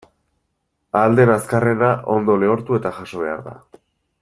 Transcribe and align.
Ahal 1.01 1.17
den 1.19 1.33
azkarrena 1.33 1.91
ondo 2.15 2.39
lehortu 2.45 2.79
eta 2.81 2.95
jaso 2.97 3.23
behar 3.27 3.45
da. 3.51 3.55